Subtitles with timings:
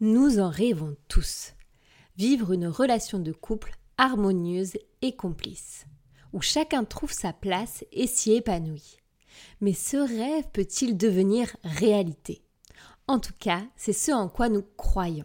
[0.00, 1.54] Nous en rêvons tous.
[2.18, 5.86] Vivre une relation de couple harmonieuse et complice,
[6.34, 8.98] où chacun trouve sa place et s'y épanouit.
[9.62, 12.42] Mais ce rêve peut-il devenir réalité?
[13.08, 15.24] En tout cas, c'est ce en quoi nous croyons.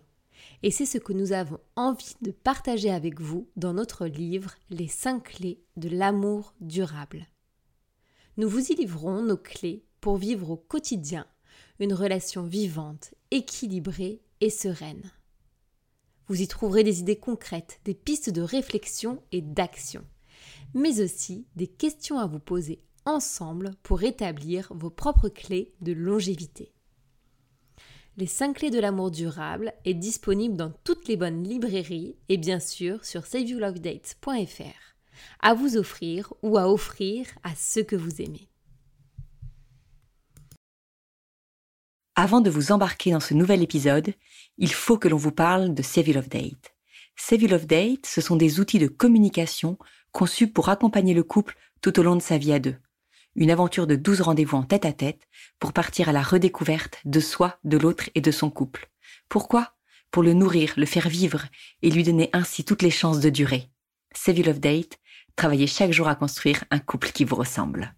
[0.64, 4.88] Et c'est ce que nous avons envie de partager avec vous dans notre livre Les
[4.88, 7.28] 5 clés de l'amour durable.
[8.38, 11.28] Nous vous y livrons nos clés pour vivre au quotidien
[11.80, 15.12] une relation vivante, équilibrée et sereine.
[16.28, 20.04] Vous y trouverez des idées concrètes, des pistes de réflexion et d'action,
[20.74, 26.74] mais aussi des questions à vous poser ensemble pour établir vos propres clés de longévité.
[28.18, 32.60] Les 5 clés de l'amour durable est disponible dans toutes les bonnes librairies et bien
[32.60, 34.92] sûr sur saveyourlovedates.fr
[35.40, 38.51] à vous offrir ou à offrir à ceux que vous aimez.
[42.16, 44.14] Avant de vous embarquer dans ce nouvel épisode,
[44.58, 46.76] il faut que l'on vous parle de Save Love Date.
[47.16, 49.78] Save Love Date, ce sont des outils de communication
[50.12, 52.76] conçus pour accompagner le couple tout au long de sa vie à deux.
[53.36, 55.22] Une aventure de 12 rendez-vous en tête à tête
[55.58, 58.90] pour partir à la redécouverte de soi, de l'autre et de son couple.
[59.30, 59.74] Pourquoi?
[60.12, 61.46] Pour le nourrir, le faire vivre
[61.82, 63.70] et lui donner ainsi toutes les chances de durer.
[64.14, 65.00] Save Love Date,
[65.38, 67.96] travaillez chaque jour à construire un couple qui vous ressemble.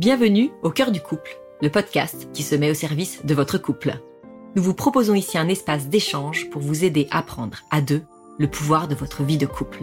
[0.00, 4.00] Bienvenue au cœur du couple, le podcast qui se met au service de votre couple.
[4.56, 8.00] Nous vous proposons ici un espace d'échange pour vous aider à prendre à deux
[8.38, 9.82] le pouvoir de votre vie de couple.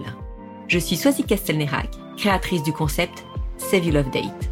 [0.67, 3.25] Je suis Soisy Castelnerac, créatrice du concept
[3.59, 4.49] Save You Love Date.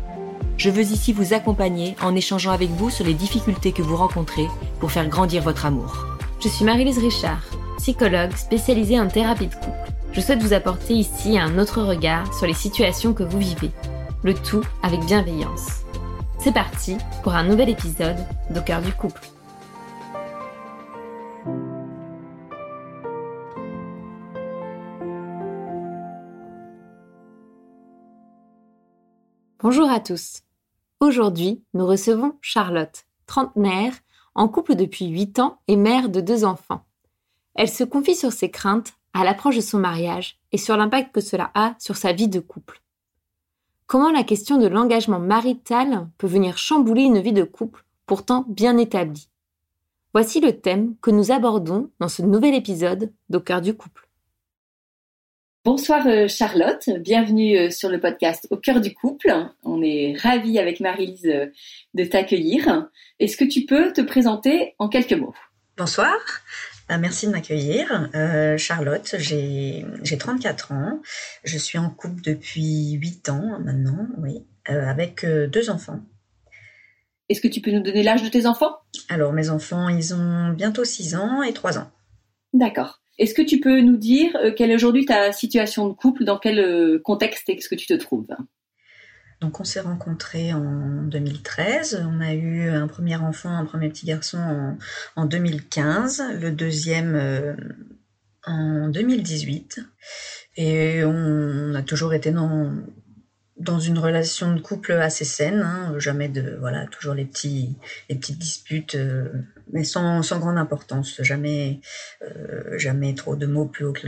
[0.58, 4.46] Je veux ici vous accompagner en échangeant avec vous sur les difficultés que vous rencontrez
[4.80, 6.06] pour faire grandir votre amour.
[6.42, 7.44] Je suis Marie-Lise Richard,
[7.80, 9.92] psychologue spécialisée en thérapie de couple.
[10.12, 13.72] Je souhaite vous apporter ici un autre regard sur les situations que vous vivez
[14.26, 15.84] le tout avec bienveillance.
[16.40, 18.18] C'est parti pour un nouvel épisode
[18.50, 19.22] d'Au cœur du couple.
[29.59, 30.42] Bonjour à tous.
[31.00, 33.94] Aujourd'hui, nous recevons Charlotte, trentenaire,
[34.34, 36.84] en couple depuis 8 ans et mère de deux enfants.
[37.53, 41.22] Elle se confie sur ses craintes à l'approche de son mariage et sur l'impact que
[41.22, 42.81] cela a sur sa vie de couple.
[43.88, 48.79] Comment la question de l'engagement marital peut venir chambouler une vie de couple pourtant bien
[48.79, 49.29] établie?
[50.12, 54.09] Voici le thème que nous abordons dans ce nouvel épisode d'Au cœur du couple.
[55.63, 59.31] Bonsoir euh, Charlotte, bienvenue euh, sur le podcast Au cœur du couple.
[59.63, 61.47] On est ravis avec Marie-Lise euh,
[61.94, 62.88] de t'accueillir.
[63.19, 65.34] Est-ce que tu peux te présenter en quelques mots?
[65.78, 66.16] Bonsoir,
[66.90, 68.09] merci de m'accueillir.
[68.16, 69.85] Euh, Charlotte, j'ai
[70.18, 71.01] 34 ans.
[71.44, 76.00] Je suis en couple depuis 8 ans maintenant, oui, euh, avec euh, deux enfants.
[77.29, 78.78] Est-ce que tu peux nous donner l'âge de tes enfants?
[79.09, 81.90] Alors, mes enfants, ils ont bientôt 6 ans et 3 ans.
[82.53, 83.01] D'accord.
[83.18, 87.00] Est-ce que tu peux nous dire quelle est aujourd'hui ta situation de couple, dans quel
[87.01, 88.28] contexte est-ce que tu te trouves?
[89.41, 92.06] Donc on s'est rencontrés en 2013.
[92.09, 94.78] On a eu un premier enfant, un premier petit garçon
[95.16, 97.53] en, 2015, le deuxième euh,
[98.45, 99.81] en 2018.
[100.57, 102.72] Et on a toujours été dans,
[103.58, 105.96] dans une relation de couple assez saine, hein.
[105.98, 107.78] jamais de voilà, toujours les petits
[108.10, 109.30] les petites disputes euh,
[109.72, 111.80] mais sans, sans grande importance, jamais,
[112.22, 114.08] euh, jamais trop de mots plus haut que,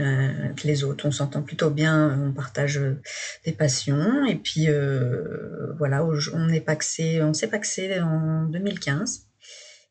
[0.64, 1.06] les autres.
[1.06, 2.80] On s'entend plutôt bien, on partage
[3.44, 4.24] des passions.
[4.26, 9.24] Et puis euh, voilà, on est paxé, on s'est paxé en 2015.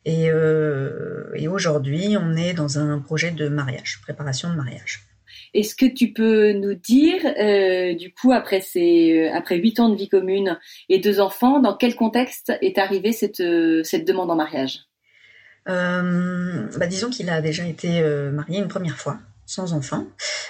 [0.06, 5.07] Et, euh, et aujourd'hui, on est dans un projet de mariage, préparation de mariage.
[5.54, 9.96] Est-ce que tu peux nous dire, euh, du coup, après ces, après huit ans de
[9.96, 10.60] vie commune
[10.90, 13.44] et deux enfants, dans quel contexte est arrivée cette,
[13.84, 14.88] cette demande en mariage?
[15.70, 20.06] Euh, bah, disons qu'il a déjà été euh, marié une première fois sans enfant,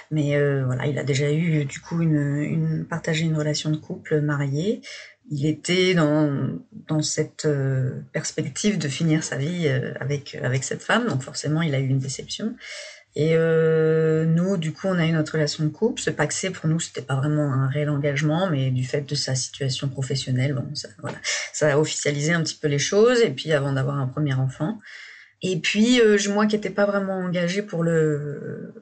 [0.10, 4.22] mais euh, voilà, il a déjà eu du coup une partagé une relation de couple
[4.22, 4.82] marié.
[5.30, 6.50] Il était dans
[6.88, 7.48] dans cette
[8.12, 9.68] perspective de finir sa vie
[10.00, 12.56] avec avec cette femme, donc forcément il a eu une déception.
[13.20, 16.00] Et euh, nous, du coup, on a eu notre relation de couple.
[16.00, 19.34] Ce paxé, pour nous, c'était pas vraiment un réel engagement, mais du fait de sa
[19.34, 20.90] situation professionnelle, bon, ça,
[21.52, 23.22] ça a officialisé un petit peu les choses.
[23.22, 24.78] Et puis, avant d'avoir un premier enfant,
[25.42, 28.74] et puis euh, moi qui n'étais pas vraiment engagée pour le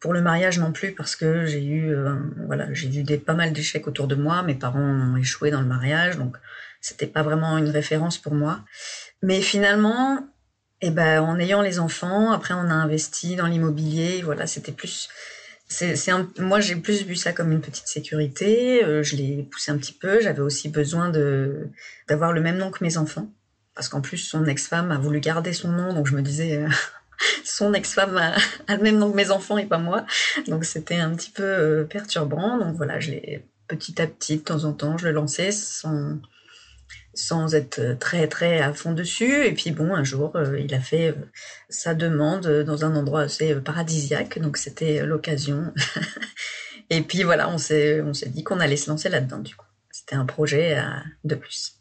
[0.00, 2.14] pour le mariage non plus parce que j'ai eu euh,
[2.46, 4.42] voilà j'ai eu des pas mal d'échecs autour de moi.
[4.42, 6.36] Mes parents ont échoué dans le mariage, donc
[6.80, 8.60] c'était pas vraiment une référence pour moi.
[9.22, 10.26] Mais finalement,
[10.80, 14.22] eh ben en ayant les enfants, après on a investi dans l'immobilier.
[14.22, 15.08] Voilà, c'était plus
[15.66, 15.96] c'est,
[16.38, 18.84] moi j'ai plus vu ça comme une petite sécurité.
[18.84, 20.20] Euh, je l'ai poussé un petit peu.
[20.20, 21.68] J'avais aussi besoin de
[22.08, 23.30] d'avoir le même nom que mes enfants,
[23.74, 26.56] parce qu'en plus son ex-femme a voulu garder son nom, donc je me disais.
[26.56, 26.68] Euh,
[27.44, 30.04] son ex-femme a, le même nom que mes enfants et pas moi.
[30.48, 32.58] Donc c'était un petit peu euh, perturbant.
[32.58, 36.18] Donc voilà, je l'ai petit à petit, de temps en temps, je le lançais sans,
[37.14, 39.46] sans être très très à fond dessus.
[39.46, 41.30] Et puis bon, un jour, euh, il a fait euh,
[41.68, 45.72] sa demande dans un endroit assez euh, paradisiaque, donc c'était l'occasion.
[46.90, 49.38] et puis voilà, on s'est on s'est dit qu'on allait se lancer là-dedans.
[49.38, 50.76] Du coup, c'était un projet
[51.24, 51.80] de plus.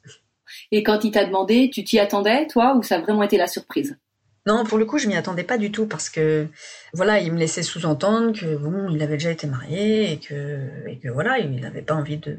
[0.71, 3.47] Et quand il t'a demandé, tu t'y attendais, toi, ou ça a vraiment été la
[3.47, 3.97] surprise?
[4.45, 6.47] Non, pour le coup, je m'y attendais pas du tout parce que
[6.93, 10.99] voilà, il me laissait sous-entendre que bon, il avait déjà été marié et que et
[10.99, 12.37] que voilà, il n'avait pas envie de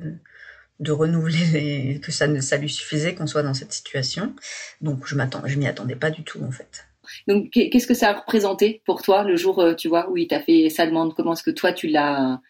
[0.81, 4.35] de renouveler que ça, ça lui suffisait qu'on soit dans cette situation.
[4.81, 6.87] Donc je m'attends, je m'y attendais pas du tout en fait.
[7.29, 10.27] Donc qu'est-ce que ça a représenté pour toi le jour, euh, tu vois, où il
[10.27, 11.15] t'a fait sa demande?
[11.15, 12.41] Comment est-ce que toi tu l'as,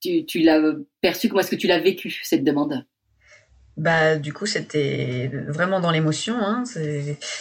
[0.00, 0.60] tu, tu l'as
[1.00, 1.28] perçu?
[1.28, 2.84] Comment est-ce que tu l'as vécu cette demande?
[3.78, 6.64] Bah du coup c'était vraiment dans l'émotion hein.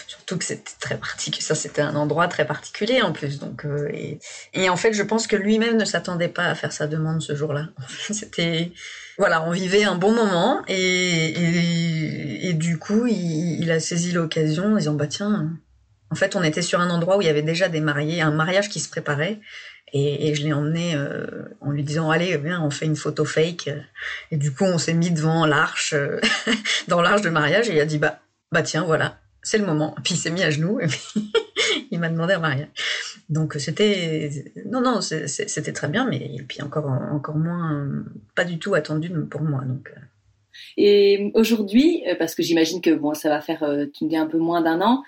[0.08, 3.90] surtout que c'était très particulier ça c'était un endroit très particulier en plus donc euh,
[3.94, 4.18] et,
[4.54, 7.36] et, en fait je pense que lui-même ne s'attendait pas à faire sa demande ce
[7.36, 7.68] jour-là
[8.12, 8.72] c'était
[9.22, 14.74] voilà on vivait un bon moment et, et, et du coup il, a saisi l'occasion
[14.74, 15.52] en disant bah tiens
[16.10, 18.32] en fait on était sur un endroit où il y avait déjà des mariés un
[18.32, 19.40] mariage qui se préparait
[19.94, 21.28] et, je l'ai emmené euh,
[21.60, 23.70] en lui disant allez viens on fait une photo fake.
[24.32, 26.20] Et du coup on s'est mis devant l'arche euh,
[26.88, 28.22] dans l'arche de mariage et il a dit bah
[28.52, 29.96] bah tiens voilà c'est le moment.
[30.04, 30.88] Puis il s'est mis à genoux et
[31.92, 32.70] il m'a demandé un mariage
[33.32, 34.30] donc c'était
[34.66, 38.04] non non c'était très bien mais et puis encore encore moins
[38.36, 40.00] pas du tout attendu pour moi donc euh.
[40.78, 44.38] et aujourd'hui parce que j'imagine que bon ça va faire tu me dis un peu
[44.38, 45.02] moins d'un an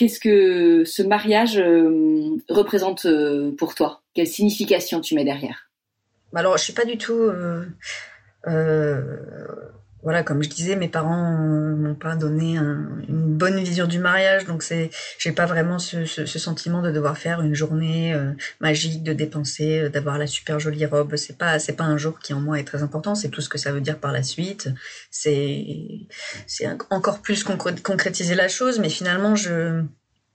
[0.00, 4.00] Qu'est-ce que ce mariage euh, représente euh, pour toi?
[4.14, 5.68] Quelle signification tu mets derrière?
[6.34, 7.12] Alors, je suis pas du tout.
[7.12, 7.66] Euh,
[10.02, 14.62] voilà, comme je disais, mes parents m'ont pas donné une bonne vision du mariage, donc
[14.62, 19.02] c'est, j'ai pas vraiment ce, ce, ce, sentiment de devoir faire une journée euh, magique,
[19.02, 21.16] de dépenser, euh, d'avoir la super jolie robe.
[21.16, 23.14] C'est pas, c'est pas un jour qui en moi est très important.
[23.14, 24.70] C'est tout ce que ça veut dire par la suite.
[25.10, 25.66] C'est,
[26.46, 29.82] c'est encore plus concrétiser la chose, mais finalement, je,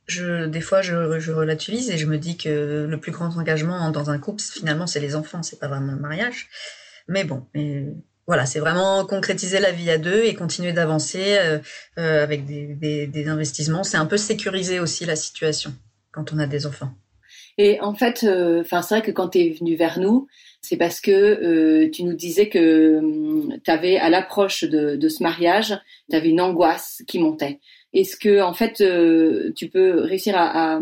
[0.06, 3.90] je, des fois, je, je relativise et je me dis que le plus grand engagement
[3.90, 6.50] dans un couple, finalement, c'est les enfants, c'est pas vraiment le mariage.
[7.08, 7.46] Mais bon,
[8.28, 11.60] voilà, c'est vraiment concrétiser la vie à deux et continuer d'avancer euh,
[12.00, 13.84] euh, avec des, des, des investissements.
[13.84, 15.74] C'est un peu sécuriser aussi la situation
[16.12, 16.92] quand on a des enfants.
[17.58, 20.28] Et en fait, euh, enfin, c'est vrai que quand tu es venu vers nous,
[20.62, 25.10] c'est parce que euh, tu nous disais que hum, tu avais, à l'approche de, de,
[25.10, 25.78] ce mariage,
[26.10, 27.60] tu avais une angoisse qui montait.
[27.94, 30.82] Est-ce que, en fait, euh, tu peux réussir à, à,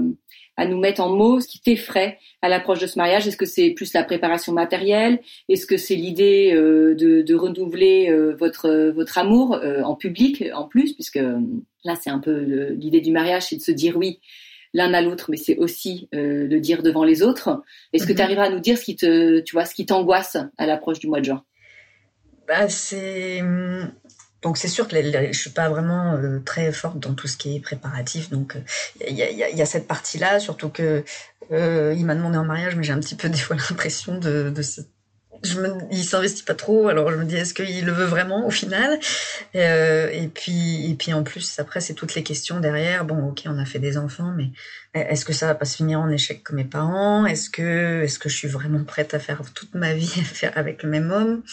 [0.58, 3.46] à nous mettre en mots ce qui t'effraie à l'approche de ce mariage Est-ce que
[3.46, 5.20] c'est plus la préparation matérielle?
[5.50, 10.44] Est-ce que c'est l'idée euh, de, de, renouveler euh, votre votre amour euh, en public
[10.54, 11.20] en plus, puisque
[11.84, 12.40] là c'est un peu
[12.78, 14.20] l'idée du mariage, c'est de se dire oui
[14.76, 17.62] l'un à l'autre, mais c'est aussi le dire devant les autres.
[17.94, 18.18] Est-ce que mhm.
[18.18, 20.98] tu arriveras à nous dire ce qui te, tu vois, ce qui t'angoisse à l'approche
[20.98, 21.44] du mois de juin?
[22.48, 23.94] Bah, c'est hum,
[24.44, 27.56] donc c'est sûr que je suis pas vraiment euh, très forte dans tout ce qui
[27.56, 28.30] est préparatif.
[28.30, 28.57] Donc
[29.07, 31.04] il y, a, cette partie-là, surtout que
[31.51, 34.50] euh, il m'a demandé en mariage, mais j'ai un petit peu des fois l'impression de,
[34.50, 34.62] de
[35.44, 38.45] je me, il s'investit pas trop, alors je me dis est-ce qu'il le veut vraiment
[38.48, 39.00] au final?
[39.56, 43.06] Euh, Et puis et puis en plus après c'est toutes les questions derrière.
[43.06, 44.50] Bon ok on a fait des enfants, mais
[44.94, 47.25] est-ce que ça va pas se finir en échec comme mes parents?
[47.25, 50.13] Est-ce que est-ce que je suis vraiment prête à faire toute ma vie
[50.56, 51.44] avec le même homme?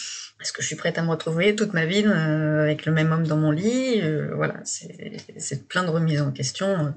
[0.41, 3.11] Est-ce que je suis prête à me retrouver toute ma vie euh, avec le même
[3.11, 4.01] homme dans mon lit?
[4.01, 6.93] Euh, Voilà c'est plein de remises en question.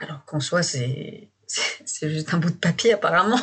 [0.00, 1.31] Alors qu'en soi c'est
[1.84, 3.40] c'est juste un bout de papier apparemment.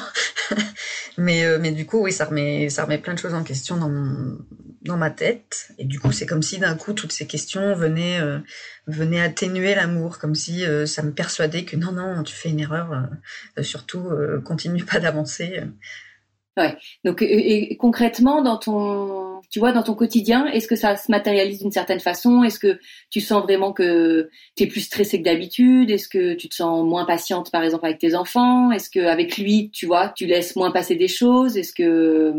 [1.18, 3.78] mais, euh, mais du coup, oui, ça remet, ça remet plein de choses en question
[3.78, 4.38] dans,
[4.82, 5.72] dans ma tête.
[5.78, 8.40] Et du coup, c'est comme si d'un coup, toutes ces questions venaient, euh,
[8.88, 12.60] venaient atténuer l'amour, comme si euh, ça me persuadait que non, non, tu fais une
[12.60, 13.08] erreur,
[13.62, 14.10] surtout,
[14.44, 15.64] continue pas d'avancer.
[16.60, 16.76] Ouais.
[17.06, 21.60] Donc, et, concrètement, dans ton, tu vois, dans ton quotidien, est-ce que ça se matérialise
[21.60, 22.44] d'une certaine façon?
[22.44, 22.78] Est-ce que
[23.10, 25.90] tu sens vraiment que tu es plus stressée que d'habitude?
[25.90, 28.72] Est-ce que tu te sens moins patiente, par exemple, avec tes enfants?
[28.72, 31.56] Est-ce que avec lui, tu vois, tu laisses moins passer des choses?
[31.56, 32.34] Est-ce que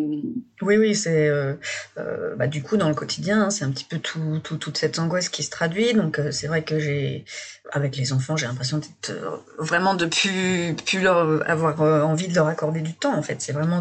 [0.63, 1.55] oui, oui, c'est euh,
[1.99, 4.77] euh, bah, du coup dans le quotidien, hein, c'est un petit peu tout, tout, toute
[4.77, 5.95] cette angoisse qui se traduit.
[5.95, 7.25] Donc euh, c'est vrai que j'ai,
[7.73, 9.13] avec les enfants, j'ai l'impression d'être
[9.59, 13.17] vraiment de plus, plus leur avoir envie de leur accorder du temps.
[13.17, 13.81] En fait, c'est vraiment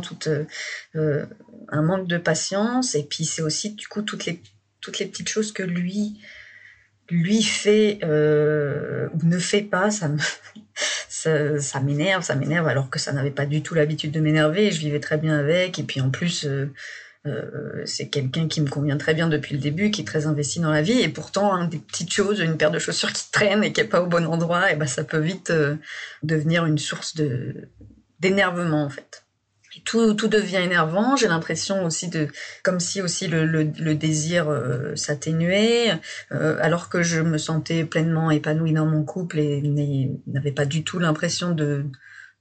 [0.94, 1.00] tout
[1.70, 2.96] un manque de patience.
[2.96, 4.42] Et puis c'est aussi du coup toutes les
[4.82, 6.20] toutes les petites choses que lui
[7.10, 10.20] lui fait ou ne fait pas, ça me
[11.60, 14.72] ça, m'énerve, ça m'énerve, alors que ça n'avait pas du tout l'habitude de m'énerver.
[14.72, 16.72] Je vivais très bien avec, et puis en plus, euh,
[17.26, 20.60] euh, c'est quelqu'un qui me convient très bien depuis le début, qui est très investi
[20.60, 23.64] dans la vie, et pourtant, hein, des petites choses, une paire de chaussures qui traîne
[23.64, 25.76] et qui est pas au bon endroit, et ben ça peut vite euh,
[26.24, 27.16] devenir une source
[28.20, 29.24] d'énervement en fait
[29.86, 31.16] tout, tout devient énervant.
[31.16, 32.28] J'ai l'impression aussi de,
[32.64, 36.00] comme si aussi le, le, désir euh, s'atténuait,
[36.32, 40.84] euh, alors que je me sentais pleinement épanouie dans mon couple et n'avais pas du
[40.84, 41.86] tout l'impression de,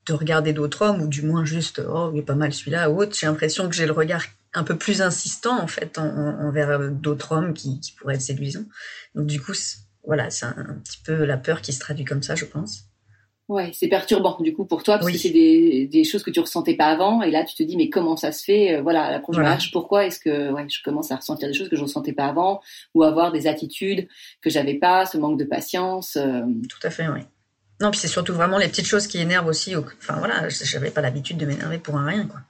[0.07, 3.01] de regarder d'autres hommes, ou du moins juste, oh, il est pas mal celui-là, ou
[3.01, 3.17] autre.
[3.19, 7.53] J'ai l'impression que j'ai le regard un peu plus insistant, en fait, envers d'autres hommes
[7.53, 8.65] qui, qui pourraient être séduisants.
[9.15, 9.53] Donc, du coup,
[10.05, 12.89] voilà, c'est un petit peu la peur qui se traduit comme ça, je pense.
[13.49, 16.39] Ouais, c'est perturbant du coup pour toi parce que c'est des, des, choses que tu
[16.39, 19.11] ressentais pas avant et là tu te dis mais comment ça se fait euh, Voilà,
[19.11, 19.59] la première voilà.
[19.73, 22.61] pourquoi est-ce que ouais, je commence à ressentir des choses que je ressentais pas avant
[22.95, 24.07] ou avoir des attitudes
[24.43, 26.17] que j'avais pas, ce manque de patience.
[26.17, 26.43] Euh...
[26.69, 27.21] Tout à fait, oui.
[27.81, 29.75] Non, puis c'est surtout vraiment les petites choses qui énervent aussi.
[29.75, 32.41] Enfin voilà, j'avais pas l'habitude de m'énerver pour un rien quoi.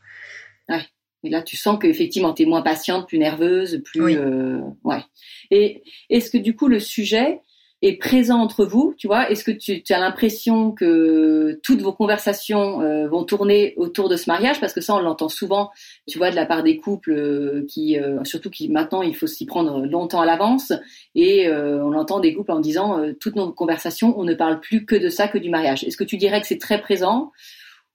[0.68, 0.82] Ouais.
[1.22, 4.02] Et là, tu sens qu'effectivement, tu es moins patiente, plus nerveuse, plus...
[4.02, 4.16] Oui.
[4.16, 5.02] Euh, ouais.
[5.50, 7.40] Et est-ce que du coup, le sujet,
[7.80, 9.30] est présent entre vous, tu vois.
[9.30, 14.16] Est-ce que tu, tu, as l'impression que toutes vos conversations euh, vont tourner autour de
[14.16, 14.60] ce mariage?
[14.60, 15.70] Parce que ça, on l'entend souvent,
[16.08, 19.28] tu vois, de la part des couples euh, qui, euh, surtout qui maintenant, il faut
[19.28, 20.72] s'y prendre longtemps à l'avance,
[21.14, 24.84] et euh, on entend des couples en disant toutes nos conversations, on ne parle plus
[24.84, 25.84] que de ça, que du mariage.
[25.84, 27.30] Est-ce que tu dirais que c'est très présent,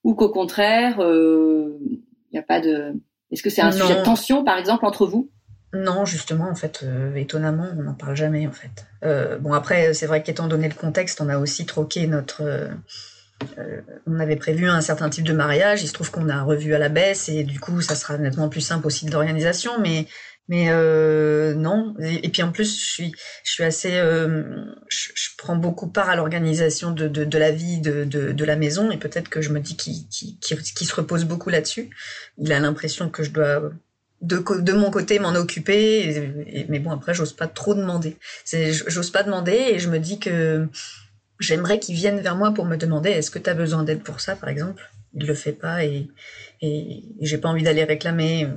[0.06, 2.00] ou qu'au contraire, il
[2.32, 2.94] n'y a pas de
[3.32, 3.86] Est-ce que c'est un non.
[3.86, 5.30] sujet de tension, par exemple, entre vous?
[5.74, 8.86] Non, justement, en fait, euh, étonnamment, on n'en parle jamais, en fait.
[9.04, 12.44] Euh, bon, après, c'est vrai qu'étant donné le contexte, on a aussi troqué notre.
[12.44, 15.82] Euh, on avait prévu un certain type de mariage.
[15.82, 18.50] Il se trouve qu'on a revu à la baisse et du coup, ça sera nettement
[18.50, 19.82] plus simple aussi de l'organisation.
[19.82, 20.06] Mais,
[20.48, 20.68] mais
[21.56, 21.96] non.
[22.00, 23.92] Et, puis en plus, je suis, je suis assez.
[23.92, 28.46] Je, je, prends beaucoup part à l'organisation de, de, de, la vie de, de, de
[28.46, 31.50] la maison et peut-être que je me dis qu'il qu qu qu se repose beaucoup
[31.50, 31.90] là-dessus.
[32.38, 33.74] Il a l'impression que je dois
[34.24, 36.10] de, de mon côté m'en occuper.
[36.48, 38.18] Et, mais bon, après, j'ose pas trop demander.
[38.46, 40.68] J'ose pas demander et je me dis que
[41.40, 44.20] j'aimerais qu'il vienne vers moi pour me demander est-ce que tu as besoin d'aide pour
[44.20, 44.90] ça, par exemple?
[45.14, 46.10] Il le fait pas et,
[46.62, 48.48] et, et j'ai pas envie d'aller réclamer.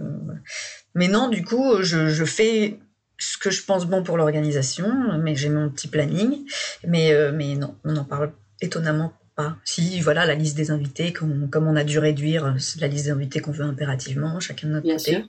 [0.94, 2.78] Mais non, du coup, je, je fais
[3.18, 6.46] ce que je pense bon pour l'organisation, mais j'ai mon petit planning.
[6.87, 9.56] Mais, euh, mais non, on en parle étonnamment pas.
[9.64, 13.10] Si, voilà, la liste des invités, comme, comme on a dû réduire la liste des
[13.10, 15.12] invités qu'on veut impérativement, chacun de notre Bien côté.
[15.12, 15.28] Sûr.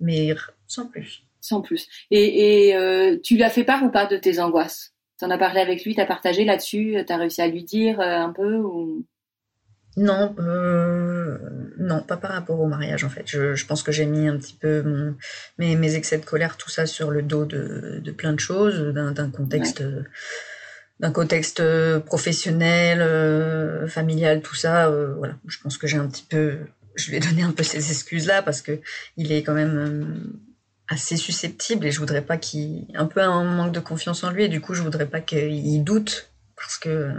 [0.00, 0.34] Mais
[0.66, 1.24] sans plus.
[1.40, 1.88] Sans plus.
[2.10, 4.94] Et, et euh, tu lui as fait part ou pas de tes angoisses?
[5.18, 7.64] Tu en as parlé avec lui, tu as partagé là-dessus, tu as réussi à lui
[7.64, 9.04] dire euh, un peu ou...
[9.96, 11.36] Non, euh,
[11.78, 13.24] non, pas par rapport au mariage en fait.
[13.26, 15.16] Je, je pense que j'ai mis un petit peu mon,
[15.58, 18.94] mes, mes, excès de colère, tout ça sur le dos de, de plein de choses,
[18.94, 20.04] d'un contexte ouais
[21.00, 21.62] d'un contexte
[22.00, 24.88] professionnel, euh, familial, tout ça.
[24.88, 26.58] Euh, voilà, je pense que j'ai un petit peu,
[26.94, 28.80] je lui ai donné un peu ces excuses-là parce que
[29.16, 30.38] il est quand même euh,
[30.88, 34.44] assez susceptible et je voudrais pas qu'il, un peu un manque de confiance en lui
[34.44, 37.12] et du coup je voudrais pas qu'il doute parce que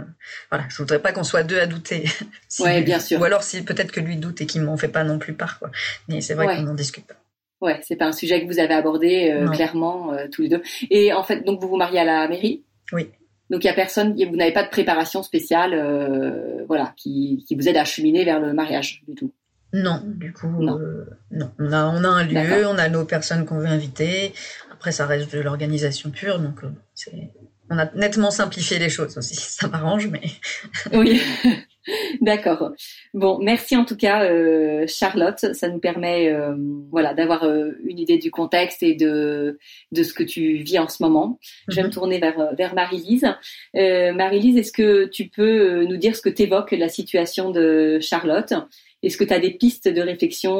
[0.50, 2.04] voilà, je voudrais pas qu'on soit deux à douter.
[2.48, 3.20] si ouais, bien sûr.
[3.20, 5.58] Ou alors si peut-être que lui doute et qu'il m'en fait pas non plus part
[5.58, 5.72] quoi.
[6.08, 6.56] Mais c'est vrai ouais.
[6.56, 7.16] qu'on en discute pas.
[7.60, 10.62] Ouais, c'est pas un sujet que vous avez abordé euh, clairement euh, tous les deux.
[10.90, 12.64] Et en fait, donc vous vous mariez à la mairie?
[12.92, 13.10] Oui.
[13.52, 17.54] Donc il y a personne, vous n'avez pas de préparation spéciale, euh, voilà, qui, qui,
[17.54, 19.30] vous aide à cheminer vers le mariage du tout.
[19.74, 20.78] Non, du coup, non.
[20.78, 21.52] Euh, non.
[21.58, 24.32] On a, on a un lieu, on a nos personnes qu'on veut inviter.
[24.72, 27.30] Après, ça reste de l'organisation pure, donc euh, c'est,
[27.68, 29.34] on a nettement simplifié les choses aussi.
[29.38, 30.22] Ça m'arrange, mais.
[30.94, 31.20] oui.
[32.20, 32.72] D'accord.
[33.12, 35.38] Bon, merci en tout cas, euh, Charlotte.
[35.52, 36.54] Ça nous permet, euh,
[36.90, 39.58] voilà, d'avoir euh, une idée du contexte et de
[39.90, 41.38] de ce que tu vis en ce moment.
[41.68, 41.88] Je vais mm -hmm.
[41.88, 43.26] me tourner vers vers Marie-Lise.
[43.76, 48.52] Euh, Marie-Lise, est-ce que tu peux nous dire ce que t'évoque la situation de Charlotte?
[49.02, 50.56] Est-ce que tu as des pistes de réflexion,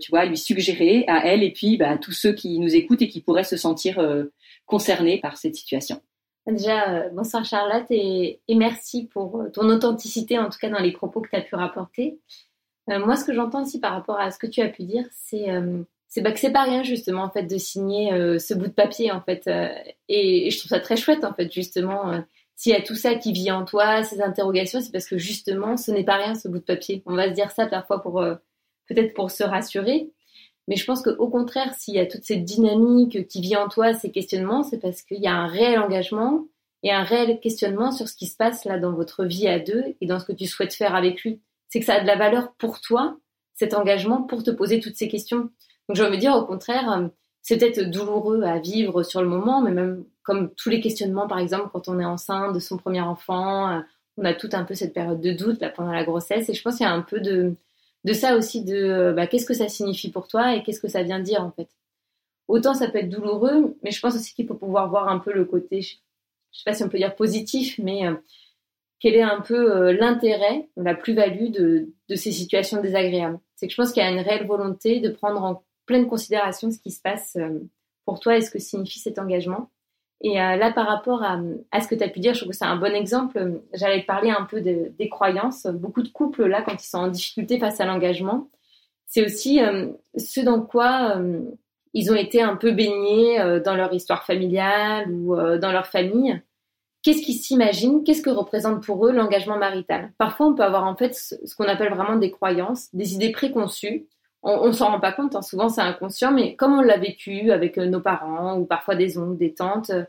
[0.00, 2.74] tu vois, à lui suggérer à elle et puis bah, à tous ceux qui nous
[2.74, 3.94] écoutent et qui pourraient se sentir
[4.66, 6.00] concernés par cette situation?
[6.46, 10.92] Déjà, euh, bonsoir Charlotte et, merci pour euh, ton authenticité, en tout cas dans les
[10.92, 12.20] propos que tu as pu rapporter.
[12.90, 15.06] Euh, moi, ce que j'entends aussi par rapport à ce que tu as pu dire,
[15.10, 15.82] c'est euh,
[16.18, 19.22] bah, que c'est pas rien justement en fait de signer ce bout de papier en
[19.22, 19.48] fait.
[20.08, 22.12] Et, et, je trouve ça très chouette en fait justement.
[22.56, 25.76] S'il y a tout ça qui vit en toi, ces interrogations, c'est parce que justement,
[25.76, 27.02] ce n'est pas rien ce bout de papier.
[27.06, 28.22] On va se dire ça parfois pour
[28.86, 30.12] peut-être pour se rassurer,
[30.68, 33.92] mais je pense qu'au contraire, s'il y a toute cette dynamique qui vit en toi,
[33.92, 36.46] ces questionnements, c'est parce qu'il y a un réel engagement
[36.82, 39.94] et un réel questionnement sur ce qui se passe là dans votre vie à deux
[40.00, 41.40] et dans ce que tu souhaites faire avec lui.
[41.68, 43.16] C'est que ça a de la valeur pour toi,
[43.54, 45.50] cet engagement, pour te poser toutes ces questions.
[45.88, 47.08] Donc je veux me dire, au contraire, euh,
[47.42, 51.38] c'est peut-être douloureux à vivre sur le moment, mais même comme tous les questionnements, par
[51.38, 53.80] exemple, quand on est enceinte de son premier enfant, euh,
[54.16, 56.62] on a tout un peu cette période de doute là pendant la grossesse et je
[56.62, 57.54] pense qu'il y a un peu de
[58.04, 61.02] de ça aussi de bah, qu'est-ce que ça signifie pour toi et qu'est-ce que ça
[61.02, 61.68] vient dire en fait.
[62.48, 65.32] Autant ça peut être douloureux, mais je pense aussi qu'il faut pouvoir voir un peu
[65.32, 65.96] le côté, je,
[66.52, 68.14] sais pas si on peut dire positif, mais euh,
[69.00, 73.40] quel est un peu euh, l'intérêt, la plus-value de, de ces situations désagréables.
[73.56, 76.70] C'est que je pense qu'il y a une réelle volonté de prendre en pleine considération
[76.70, 77.60] ce qui se passe euh,
[78.04, 79.70] pour toi et ce que signifie cet engagement.
[80.20, 81.38] Et euh, là, par rapport à,
[81.80, 83.60] ce que tu as pu dire, je trouve que c'est un bon exemple.
[83.74, 85.66] J'allais te parler un peu de, des croyances.
[85.66, 88.48] Beaucoup de couples, là, quand ils sont en difficulté face à l'engagement,
[89.06, 91.40] c'est aussi euh, ce dans quoi euh,
[91.92, 96.42] ils ont été un peu baignés dans leur histoire familiale ou dans leur famille.
[97.04, 98.02] Qu'est-ce qu'ils s'imaginent?
[98.02, 100.12] Qu'est-ce que représente pour eux l'engagement marital?
[100.18, 104.08] Parfois, on peut avoir en fait ce qu'on appelle vraiment des croyances, des idées préconçues
[104.44, 105.42] on, ne s'en rend pas compte, hein.
[105.42, 109.16] souvent c'est inconscient, mais comme on l'a vécu avec euh, nos parents ou parfois des
[109.16, 110.04] oncles, des tantes, euh,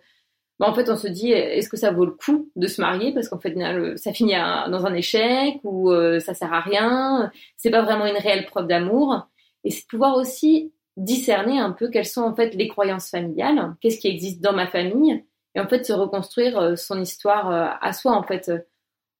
[0.59, 3.13] bah, en fait on se dit est-ce que ça vaut le coup de se marier?
[3.13, 3.55] Parce qu'en fait
[3.97, 8.17] ça finit dans un échec ou euh, ça sert à rien, c'est pas vraiment une
[8.17, 9.27] réelle preuve d'amour.
[9.63, 13.99] Et c'est pouvoir aussi discerner un peu quelles sont en fait les croyances familiales, qu'est-ce
[13.99, 15.25] qui existe dans ma famille,
[15.55, 18.51] et en fait se reconstruire son histoire à soi en fait.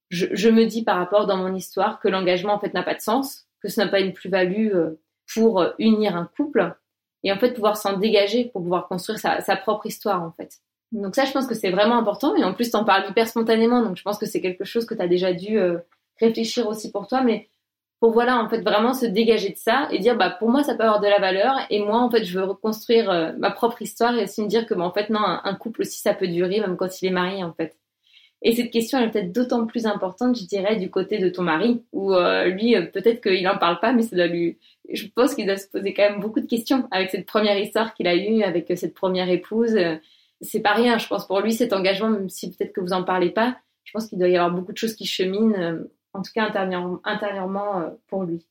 [0.10, 2.94] Je, je, me dis par rapport dans mon histoire que l'engagement en fait n'a pas
[2.94, 4.72] de sens, que ce n'a pas une plus-value
[5.34, 6.76] pour euh, unir un couple
[7.24, 10.60] et en fait pouvoir s'en dégager pour pouvoir construire sa, propre histoire en fait.
[10.92, 13.82] Donc ça, je pense que c'est vraiment important et en plus, t'en parles hyper spontanément,
[13.82, 15.80] donc je pense que c'est quelque chose que tu as déjà dû euh,
[16.20, 17.50] réfléchir aussi pour toi, mais
[18.00, 20.76] pour voilà, en fait, vraiment se dégager de ça et dire, bah, pour moi, ça
[20.76, 23.82] peut avoir de la valeur et moi, en fait, je veux reconstruire euh, ma propre
[23.82, 26.28] histoire et aussi me dire que, bah, en fait, non, un, couple aussi, ça peut
[26.28, 27.78] durer même quand il est marié, en fait.
[28.42, 31.84] Et cette question, est peut-être d'autant plus importante, je dirais, du côté de ton mari,
[31.94, 32.14] où
[32.46, 34.58] lui, peut-être qu'il n'en parle pas, mais ça lui,
[34.92, 37.94] je pense qu'il doit se poser quand même beaucoup de questions avec cette première histoire
[37.94, 39.76] qu'il a eue avec euh, cette première épouse.
[39.76, 39.96] Euh,
[40.42, 43.04] c'est pas rien, je pense, pour lui, cet engagement, même si peut-être que vous en
[43.04, 46.22] parlez pas, je pense qu'il doit y avoir beaucoup de choses qui cheminent, euh, en
[46.22, 46.52] tout cas
[47.04, 48.46] intérieurement, pour lui.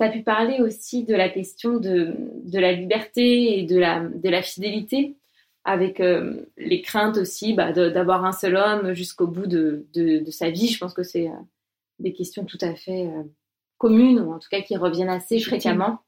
[0.00, 2.14] Tu as pu parler aussi de la question de,
[2.44, 5.16] de la liberté et de la, de la fidélité,
[5.68, 6.00] avec
[6.56, 10.68] les craintes aussi bah, d'avoir un seul homme jusqu'au bout de, de, de, sa vie.
[10.68, 11.28] Je pense que c'est
[11.98, 13.10] des questions tout à fait
[13.78, 15.98] communes, ou en tout cas qui reviennent assez fréquemment.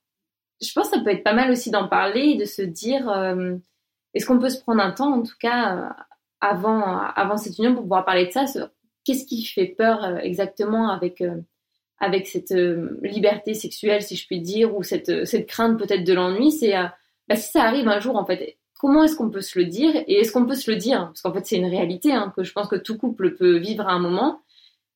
[0.60, 3.08] Je pense que ça peut être pas mal aussi d'en parler et de se dire
[3.08, 3.56] euh,
[4.14, 5.88] est-ce qu'on peut se prendre un temps, en tout cas, euh,
[6.40, 8.44] avant, avant cette union pour pouvoir parler de ça
[9.04, 11.22] Qu'est-ce qui fait peur euh, exactement avec,
[11.98, 12.54] avec cette
[13.02, 16.50] liberté sexuelle, si je puis dire, ou cette, cette crainte peut-être de l'ennui?
[16.50, 16.72] C'est
[17.28, 19.94] bah, si ça arrive un jour, en fait, comment est-ce qu'on peut se le dire
[20.06, 21.06] Et est-ce qu'on peut se le dire?
[21.06, 23.86] Parce qu'en fait, c'est une réalité hein, que je pense que tout couple peut vivre
[23.86, 24.40] à un moment.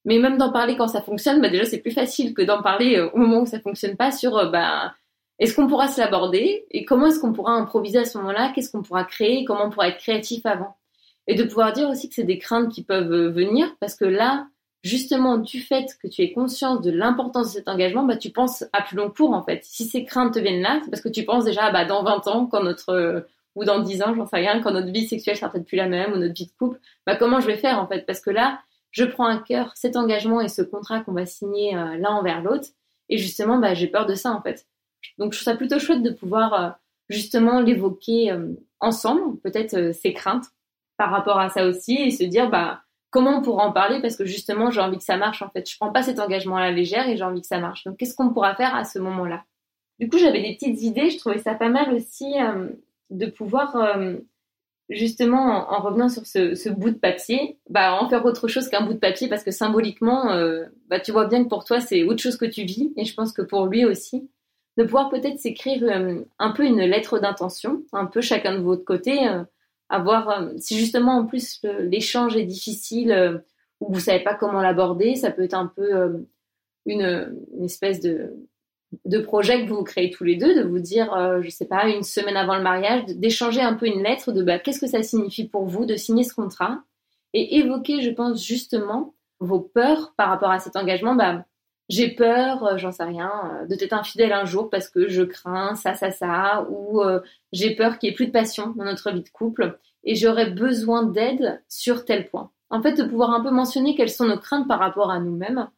[0.05, 2.97] Mais même d'en parler quand ça fonctionne, bah déjà c'est plus facile que d'en parler
[2.97, 4.95] euh, au moment où ça fonctionne pas sur euh, bah,
[5.39, 8.71] est-ce qu'on pourra se l'aborder et comment est-ce qu'on pourra improviser à ce moment-là, qu'est-ce
[8.71, 10.77] qu'on pourra créer, comment on pourra être créatif avant?
[11.29, 14.05] Et de pouvoir dire aussi que c'est des craintes qui peuvent euh, venir parce que
[14.05, 14.49] là,
[14.83, 18.65] justement, du fait que tu es conscience de l'importance de cet engagement, bah, tu penses
[18.73, 19.61] à plus long cours en fait.
[19.63, 22.47] Si ces craintes te viennent là, c'est parce que tu penses déjà dans 20 ans,
[22.47, 25.67] quand notre ou dans 10 ans, j'en sais rien, quand notre vie sexuelle sera peut-être
[25.67, 28.07] plus la même ou notre vie de couple, bah, comment je vais faire en fait?
[28.07, 28.61] Parce que là,
[28.93, 32.43] je prends à cœur cet engagement et ce contrat qu'on va signer euh, l'un envers
[32.43, 32.69] l'autre.
[33.09, 34.67] Et justement, bah, j'ai peur de ça en fait.
[35.19, 36.71] Donc je trouve ça plutôt chouette de pouvoir euh,
[37.09, 40.47] justement l'évoquer euh, ensemble, peut-être ses craintes
[40.97, 44.17] par rapport à ça aussi, et se dire bah comment on pourra en parler parce
[44.17, 45.69] que justement j'ai envie que ça marche en fait.
[45.69, 47.85] Je prends pas cet engagement à la légère et j'ai envie que ça marche.
[47.85, 49.45] Donc qu'est-ce qu'on pourra faire à ce moment-là?
[49.99, 51.11] Du coup j'avais des petites idées.
[51.11, 52.35] Je trouvais ça pas mal aussi
[53.13, 53.77] de pouvoir
[54.93, 58.95] justement, en, revenant sur ce, bout de papier, bah, en faire autre chose qu'un bout
[58.95, 62.23] de papier parce que symboliquement, euh, bah, tu vois bien que pour toi, c'est autre
[62.23, 64.29] chose que tu vis et je pense que pour lui aussi,
[64.77, 68.85] de pouvoir peut-être s'écrire euh, un peu une lettre d'intention, un peu chacun de votre
[68.85, 69.45] côté, euh,
[69.89, 73.43] avoir, si justement en plus l'échange est difficile
[73.81, 76.25] ou vous savez pas comment l'aborder, ça peut être un peu
[76.87, 78.33] une espèce de
[79.05, 81.89] de projets que vous créez tous les deux, de vous dire, euh, je sais pas,
[81.89, 85.03] une semaine avant le mariage, d'échanger un peu une lettre de bah, qu'est-ce que ça
[85.03, 86.83] signifie pour vous de signer ce contrat
[87.33, 91.15] et évoquer, je pense, justement vos peurs par rapport à cet engagement.
[91.15, 91.45] Bah,
[91.89, 95.23] j'ai peur, euh, j'en sais rien, euh, de t'être infidèle un jour parce que je
[95.23, 97.03] crains ça, ça, ça, ou
[97.53, 100.51] j'ai peur qu'il n'y ait plus de passion dans notre vie de couple et j'aurais
[100.51, 102.51] besoin d'aide sur tel point.
[102.71, 105.69] En fait, de pouvoir un peu mentionner quelles sont nos craintes par rapport à nous-mêmes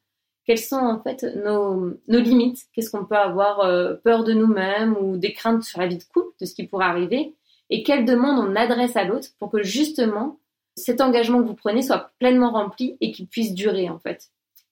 [0.47, 4.97] quelles sont en fait nos, nos limites, qu'est-ce qu'on peut avoir euh, peur de nous-mêmes
[4.97, 7.35] ou des craintes sur la vie de couple, de ce qui pourrait arriver,
[7.71, 10.39] et quelles demandes on adresse à l'autre pour que justement
[10.77, 14.31] cet engagement que vous prenez soit pleinement rempli et qu'il puisse durer en fait?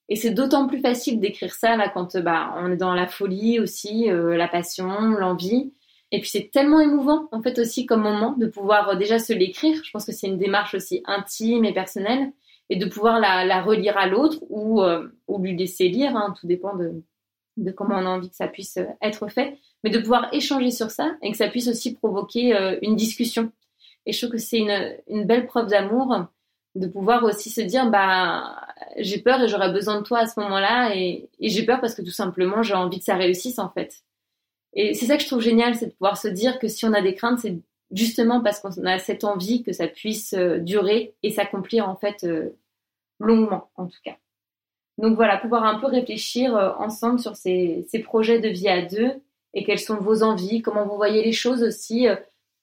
[0.08, 3.60] Et c'est d'autant plus facile d'écrire ça là quand bah, on est dans la folie
[3.60, 5.72] aussi, euh, la passion, l'envie.
[6.10, 9.32] Et puis c'est tellement émouvant en fait aussi comme moment de pouvoir euh, déjà se
[9.32, 9.80] l'écrire.
[9.82, 12.32] Je pense que c'est une démarche aussi intime et personnelle
[12.72, 14.82] et de pouvoir la, relire à l'autre ou,
[15.28, 18.78] ou lui laisser lire, hein, tout dépend de, comment on a envie que ça puisse
[19.02, 22.96] être fait, mais de pouvoir échanger sur ça et que ça puisse aussi provoquer une
[22.96, 23.52] discussion.
[24.06, 26.24] Et je trouve que c'est une, belle preuve d'amour
[26.74, 28.56] de pouvoir aussi se dire bah
[28.96, 31.94] j'ai peur et j'aurais besoin de toi à ce moment-là et, et j'ai peur parce
[31.94, 34.02] que tout simplement j'ai envie que ça réussisse en fait.
[34.72, 36.94] Et c'est ça que je trouve génial, c'est de pouvoir se dire que si on
[36.94, 37.58] a des craintes, c'est
[37.92, 42.24] justement parce qu'on a cette envie que ça puisse euh, durer et s'accomplir en fait
[42.24, 42.56] euh,
[43.26, 44.16] longuement en tout cas.
[44.98, 48.82] Donc voilà, pouvoir un peu réfléchir euh, ensemble sur ces, ces, projets de vie à
[48.82, 49.12] deux
[49.54, 52.06] et quelles sont vos envies, comment vous voyez les choses aussi.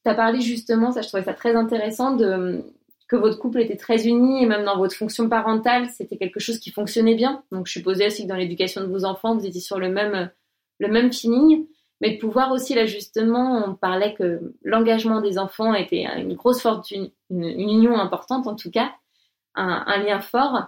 [0.05, 2.63] Tu as parlé justement, ça je trouvais ça très intéressant, de,
[3.09, 6.59] que votre couple était très uni et même dans votre fonction parentale, c'était quelque chose
[6.59, 7.43] qui fonctionnait bien.
[7.51, 10.29] Donc je supposais aussi que dans l'éducation de vos enfants, vous étiez sur le même,
[10.77, 11.65] le même feeling.
[12.01, 16.61] Mais de pouvoir aussi, là justement, on parlait que l'engagement des enfants était une grosse
[16.61, 18.93] fortune, une, union importante en tout cas,
[19.55, 20.67] un, lien fort.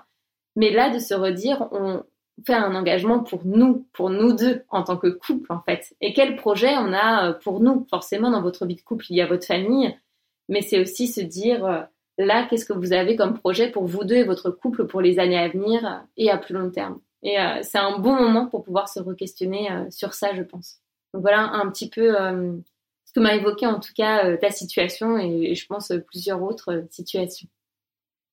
[0.55, 2.03] Mais là, de se redire, on
[2.45, 5.93] fait un engagement pour nous, pour nous deux, en tant que couple en fait.
[6.01, 7.85] Et quel projet on a pour nous?
[7.89, 9.95] Forcément, dans votre vie de couple, il y a votre famille,
[10.49, 14.15] mais c'est aussi se dire là, qu'est-ce que vous avez comme projet pour vous deux
[14.15, 16.99] et votre couple pour les années à venir et à plus long terme.
[17.23, 20.79] Et euh, c'est un bon moment pour pouvoir se re-questionner euh, sur ça, je pense.
[21.13, 22.53] Donc voilà un petit peu euh,
[23.05, 26.85] ce que m'a évoqué en tout cas ta situation et, et, je pense plusieurs autres
[26.89, 27.47] situations.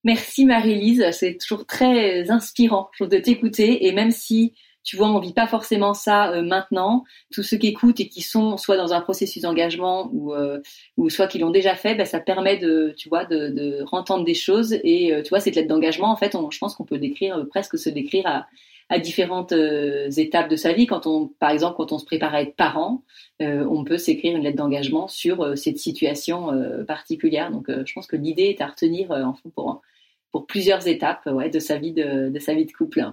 [0.05, 4.55] Merci Marie-Lise, c'est toujours très inspirant de t'écouter et même si
[4.89, 7.05] tu vois, on vit pas forcément ça euh, maintenant.
[7.31, 10.61] Tous ceux qui écoutent et qui sont soit dans un processus d'engagement ou, euh,
[10.97, 14.25] ou soit qui l'ont déjà fait, ben, ça permet de, tu vois, de, de rentendre
[14.25, 14.73] des choses.
[14.85, 17.47] Et euh, tu vois, cette lettre d'engagement, en fait, on, je pense qu'on peut décrire
[17.51, 18.47] presque se décrire à,
[18.89, 20.87] à différentes étapes de sa vie.
[20.87, 23.03] Quand on, par exemple, quand on se prépare à être parent,
[23.41, 26.51] on peut s'écrire une lettre d'engagement sur cette situation
[26.87, 27.51] particulière.
[27.51, 29.83] Donc, je pense que l'idée est à retenir en fond pour
[30.31, 33.05] pour plusieurs étapes ouais, de sa vie de, de sa vie de couple.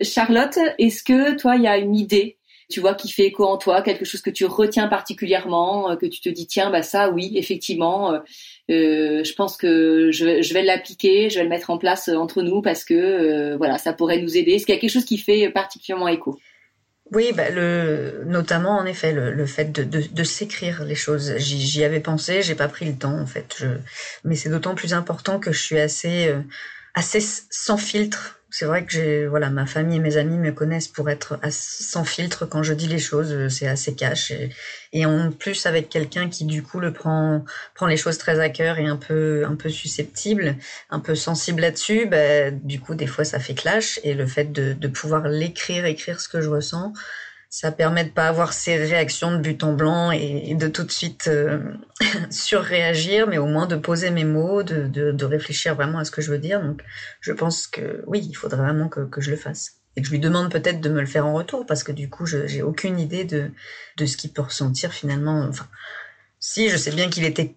[0.00, 2.38] Charlotte, est-ce que toi, il y a une idée
[2.70, 6.06] tu vois, qui fait écho en toi, quelque chose que tu retiens particulièrement, euh, que
[6.06, 8.20] tu te dis tiens, bah ça, oui, effectivement,
[8.70, 12.42] euh, euh je pense que je, vais l'appliquer, je vais le mettre en place entre
[12.42, 14.52] nous parce que euh, voilà, ça pourrait nous aider.
[14.52, 16.38] Est-ce qu'il y a quelque chose qui fait particulièrement écho?
[17.10, 21.36] Oui, bah, le, notamment en effet le, fait de, s'écrire les choses.
[21.38, 23.64] J'y avais pensé, j'ai pas pris le temps en fait.
[24.24, 26.30] Mais c'est d'autant plus important que je suis assez
[26.94, 30.88] assez sans filtre c'est vrai que j'ai, voilà, ma famille et mes amis me connaissent
[30.88, 34.30] pour être sans filtre quand je dis les choses, euh, c'est assez cash.
[34.30, 34.50] Et,
[34.92, 38.48] et, en plus avec quelqu'un qui du coup le prend, prend les choses très à
[38.48, 40.56] cœur et un peu, un peu susceptible,
[40.90, 44.00] un peu sensible là-dessus, bah, du coup des fois ça fait clash.
[44.02, 46.94] Et le fait de, de pouvoir l'écrire, écrire ce que je ressens,
[47.50, 50.90] ça permet de pas avoir ces réactions de but en blanc et, de tout de
[50.90, 51.60] suite euh,
[52.30, 56.20] surréagir, mais au moins de poser mes mots, de, de, réfléchir vraiment à ce que
[56.20, 56.62] je veux dire.
[56.62, 56.82] Donc,
[57.20, 60.12] je pense que oui, il faudrait vraiment que, que je le fasse et que je
[60.12, 62.62] lui demande peut-être de me le faire en retour parce que du coup, je j'ai
[62.62, 63.50] aucune idée de
[63.96, 65.46] de ce qu'il peut ressentir finalement.
[65.48, 65.66] Enfin,
[66.38, 67.56] si je sais bien qu'il était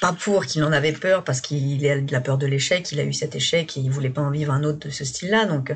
[0.00, 3.00] pas pour, qu'il en avait peur parce qu'il a de la peur de l'échec, il
[3.00, 5.46] a eu cet échec et il voulait pas en vivre un autre de ce style-là,
[5.46, 5.74] donc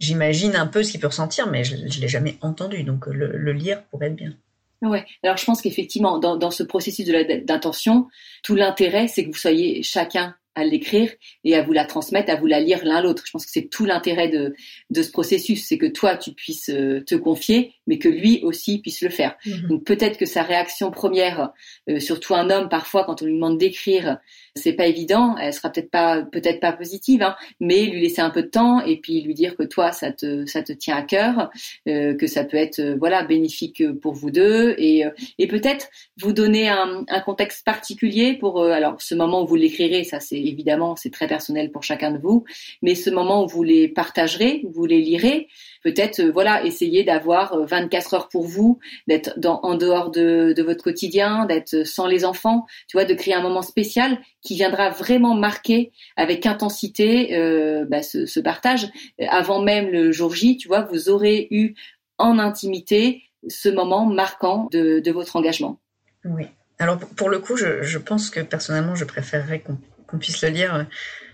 [0.00, 3.36] j'imagine un peu ce qu'il peut ressentir, mais je, ne l'ai jamais entendu, donc le,
[3.36, 4.34] le, lire pourrait être bien.
[4.82, 5.04] Ouais.
[5.22, 8.08] Alors je pense qu'effectivement, dans, dans, ce processus d'intention,
[8.42, 11.10] tout l'intérêt, c'est que vous soyez chacun à l'écrire
[11.44, 13.22] et à vous la transmettre, à vous la lire l'un l'autre.
[13.26, 14.54] Je pense que c'est tout l'intérêt de,
[14.90, 18.78] de ce processus, c'est que toi tu puisses euh, te confier, mais que lui aussi
[18.78, 19.36] puisse le faire.
[19.44, 19.68] Mhm.
[19.68, 21.50] Donc peut-être que sa réaction première,
[21.88, 24.18] euh, surtout un homme parfois quand on lui demande d'écrire,
[24.54, 28.30] c'est pas évident, elle sera peut-être pas peut-être pas positive, hein, mais lui laisser un
[28.30, 31.02] peu de temps et puis lui dire que toi ça te ça te tient à
[31.02, 31.50] cœur,
[31.88, 35.02] euh, que ça peut être voilà bénéfique pour vous deux et
[35.38, 35.88] et peut-être
[36.20, 40.40] vous donner un, un contexte particulier pour alors ce moment où vous l'écrirez, ça c'est
[40.40, 42.44] évidemment, c'est très personnel pour chacun de vous,
[42.82, 45.48] mais ce moment où vous les partagerez, vous les lirez,
[45.82, 50.82] peut-être euh, voilà, essayer d'avoir 24 euh, heures pour vous, d'être en dehors de, votre
[50.84, 55.34] quotidien, d'être sans les enfants, tu vois, de créer un moment spécial qui viendra vraiment
[55.34, 58.88] marquer avec intensité euh, bah, ce, partage.
[59.28, 61.74] Avant même le jour J, tu vois, vous aurez eu
[62.18, 65.80] en intimité ce moment marquant de, votre engagement.
[66.24, 66.44] Oui.
[66.78, 70.84] Alors pour le coup, je, pense que personnellement, je préférerais qu'on puisse le lire euh,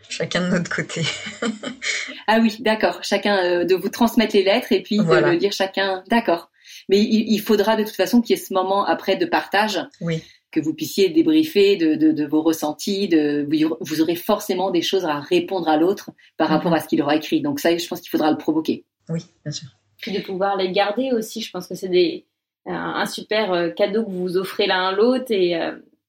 [0.08, 1.02] chacun de notre côté.
[2.26, 3.00] ah oui, d'accord.
[3.02, 6.02] Chacun euh, de vous transmettre les lettres et puis de le lire chacun.
[6.08, 6.50] D'accord.
[6.88, 9.80] Mais il, faudra de toute façon qu'il y ait ce moment après de partage.
[10.00, 10.22] Oui.
[10.52, 13.08] Que vous puissiez débriefer de, de, vos ressentis.
[13.08, 13.46] De,
[13.80, 16.78] vous, aurez forcément des choses à répondre à l'autre par rapport mhm.
[16.78, 17.42] à ce qu'il aura écrit.
[17.42, 18.84] Donc ça, je pense qu'il faudra le provoquer.
[19.08, 19.68] Oui, bien sûr.
[19.98, 21.40] Puis de pouvoir les garder aussi.
[21.40, 22.24] Je pense que c'est des
[22.68, 25.54] un super euh, cadeau que vous offrez l'un à l'autre et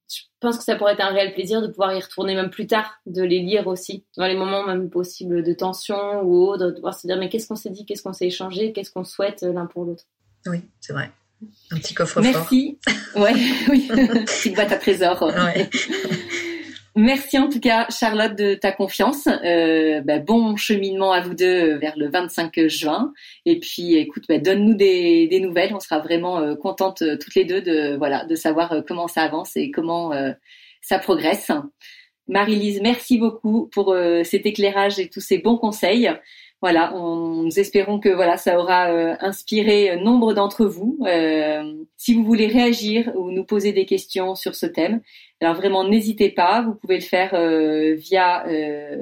[0.08, 2.68] je pense que ça pourrait être un réel plaisir de pouvoir y retourner même plus
[2.68, 6.72] tard, de les lire aussi, dans les moments même possibles de tension ou autre, de
[6.72, 9.42] pouvoir se dire mais qu'est-ce qu'on s'est dit, qu'est-ce qu'on s'est échangé, qu'est-ce qu'on souhaite
[9.42, 10.04] l'un pour l'autre.
[10.46, 11.12] Oui, c'est vrai.
[11.72, 12.24] Un petit coffre-fort.
[12.24, 12.80] Merci.
[13.16, 13.34] Ouais,
[13.70, 13.88] oui.
[13.88, 15.22] Petite boîte à trésors.
[15.22, 15.70] Ouais.
[17.00, 19.28] Merci en tout cas Charlotte de ta confiance.
[19.28, 23.14] Euh, bah, bon cheminement à vous deux vers le 25 juin.
[23.46, 25.76] Et puis écoute, bah, donne-nous des, nouvelles.
[25.76, 29.56] On sera vraiment euh, contentes euh, toutes les deux de savoir euh, comment ça avance
[29.56, 30.32] et comment euh,
[30.82, 31.52] ça progresse.
[32.28, 36.10] Marie-Lise, merci beaucoup pour cet éclairage et tous ces bons conseils
[36.62, 40.98] voilà, on, nous espérons que voilà, ça aura euh, inspiré nombre d'entre vous.
[41.06, 45.02] Euh, si vous voulez réagir ou nous poser des questions sur ce thème,
[45.40, 46.62] alors vraiment n'hésitez pas.
[46.64, 48.46] Vous pouvez le faire euh, via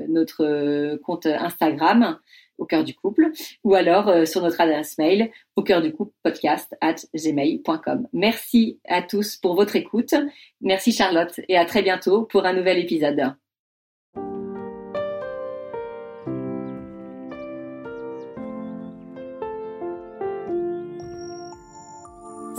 [0.09, 2.19] notre compte Instagram
[2.57, 3.31] au cœur du couple
[3.63, 8.07] ou alors sur notre adresse mail au cœur du couple podcast at gmail.com.
[8.13, 10.13] Merci à tous pour votre écoute.
[10.61, 13.35] Merci Charlotte et à très bientôt pour un nouvel épisode.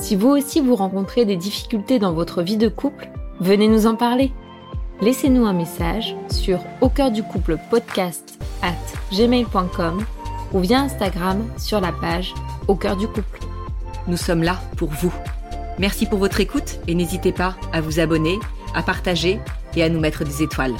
[0.06, 3.96] Si vous aussi vous rencontrez des difficultés dans votre vie de couple, venez nous en
[3.96, 4.30] parler.
[5.00, 8.76] Laissez-nous un message sur au cœur du couple podcast at
[9.12, 10.04] gmail.com
[10.52, 12.32] ou via Instagram sur la page
[12.68, 13.40] au cœur du couple.
[14.06, 15.12] Nous sommes là pour vous.
[15.80, 18.38] Merci pour votre écoute et n'hésitez pas à vous abonner,
[18.76, 19.40] à partager
[19.74, 20.76] et à nous mettre des étoiles.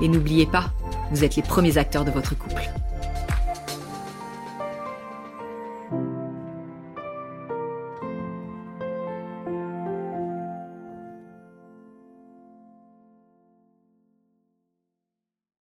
[0.00, 0.70] Et n'oubliez pas,
[1.10, 2.70] vous êtes les premiers acteurs de votre couple.